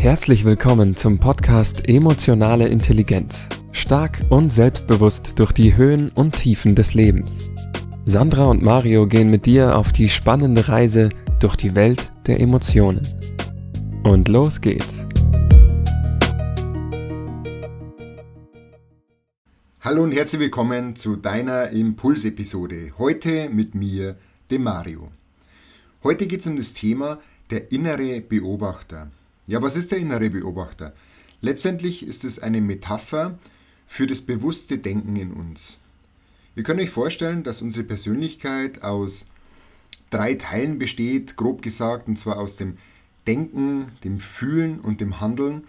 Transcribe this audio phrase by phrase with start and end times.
[0.00, 3.50] Herzlich willkommen zum Podcast Emotionale Intelligenz.
[3.70, 7.50] Stark und selbstbewusst durch die Höhen und Tiefen des Lebens.
[8.06, 13.02] Sandra und Mario gehen mit dir auf die spannende Reise durch die Welt der Emotionen.
[14.02, 15.06] Und los geht's.
[19.82, 22.94] Hallo und herzlich willkommen zu deiner Impulsepisode.
[22.96, 24.16] Heute mit mir,
[24.50, 25.12] dem Mario.
[26.02, 27.18] Heute geht es um das Thema
[27.50, 29.10] der innere Beobachter.
[29.50, 30.92] Ja, was ist der innere Beobachter?
[31.40, 33.36] Letztendlich ist es eine Metapher
[33.84, 35.76] für das bewusste Denken in uns.
[36.54, 39.26] Ihr könnt euch vorstellen, dass unsere Persönlichkeit aus
[40.10, 42.78] drei Teilen besteht, grob gesagt, und zwar aus dem
[43.26, 45.64] Denken, dem Fühlen und dem Handeln.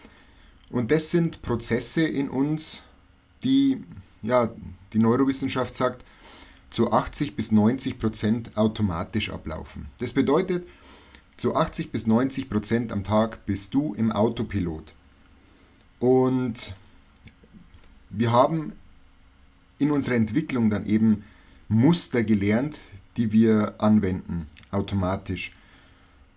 [0.70, 2.84] Und das sind Prozesse in uns,
[3.44, 3.84] die,
[4.22, 4.54] ja,
[4.94, 6.06] die Neurowissenschaft sagt,
[6.70, 9.88] zu 80 bis 90 Prozent automatisch ablaufen.
[9.98, 10.68] Das bedeutet,
[11.38, 14.94] zu 80 bis 90 Prozent am Tag bist du im Autopilot.
[16.00, 16.74] Und
[18.10, 18.74] wir haben
[19.80, 21.24] in unserer Entwicklung dann eben
[21.68, 22.78] Muster gelernt,
[23.18, 25.54] die wir anwenden, automatisch.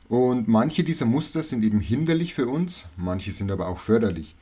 [0.08, 4.34] Und manche dieser Muster sind eben hinderlich für uns, manche sind aber auch förderlich.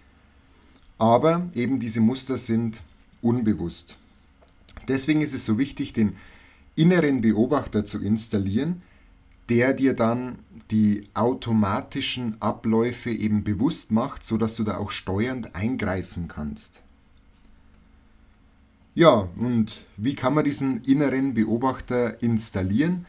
[0.99, 2.83] Aber eben diese Muster sind
[3.23, 3.97] unbewusst.
[4.89, 6.17] Deswegen ist es so wichtig, den
[6.75, 8.83] inneren Beobachter zu installieren,
[9.49, 10.39] der dir dann
[10.71, 16.81] die automatischen Abläufe eben bewusst macht, sodass du da auch steuernd eingreifen kannst.
[18.95, 23.07] Ja, und wie kann man diesen inneren Beobachter installieren?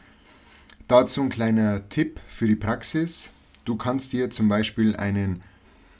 [0.88, 3.30] Dazu ein kleiner Tipp für die Praxis.
[3.64, 5.40] Du kannst dir zum Beispiel einen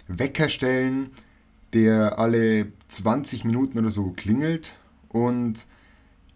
[0.09, 1.11] Wecker stellen,
[1.73, 4.75] der alle 20 Minuten oder so klingelt
[5.09, 5.67] und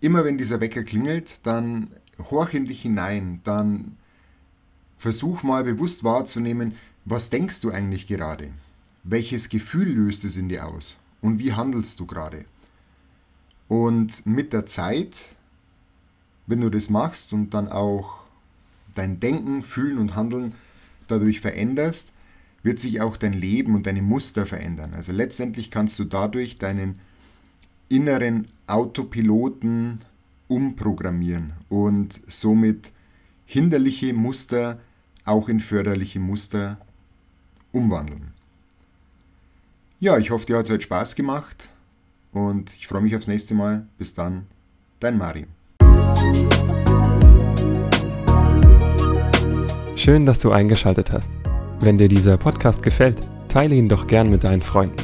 [0.01, 1.91] immer wenn dieser Wecker klingelt, dann
[2.31, 3.97] horch in dich hinein, dann
[4.97, 6.75] versuch mal bewusst wahrzunehmen,
[7.05, 8.51] was denkst du eigentlich gerade?
[9.05, 10.97] Welches Gefühl löst es in dir aus?
[11.21, 12.45] Und wie handelst du gerade?
[13.69, 15.15] Und mit der Zeit,
[16.47, 18.19] wenn du das machst und dann auch
[18.95, 20.55] dein Denken, Fühlen und Handeln
[21.07, 22.13] dadurch veränderst,
[22.63, 24.95] wird sich auch dein Leben und deine Muster verändern.
[24.95, 26.99] Also letztendlich kannst du dadurch deinen
[27.89, 30.01] inneren Autopiloten
[30.47, 32.93] umprogrammieren und somit
[33.45, 34.79] hinderliche Muster
[35.25, 36.79] auch in förderliche Muster
[37.73, 38.29] umwandeln.
[40.01, 41.69] Ja, ich hoffe, dir hat es heute Spaß gemacht
[42.33, 43.87] und ich freue mich aufs nächste Mal.
[43.99, 44.47] Bis dann,
[45.01, 45.47] dein Mario.
[49.97, 51.33] Schön, dass du eingeschaltet hast.
[51.81, 55.03] Wenn dir dieser Podcast gefällt, teile ihn doch gern mit deinen Freunden.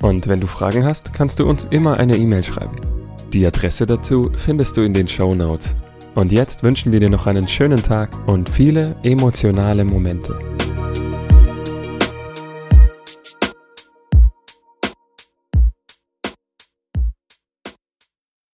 [0.00, 2.89] Und wenn du Fragen hast, kannst du uns immer eine E-Mail schreiben.
[3.32, 5.76] Die Adresse dazu findest du in den Show Notes.
[6.16, 10.36] Und jetzt wünschen wir dir noch einen schönen Tag und viele emotionale Momente.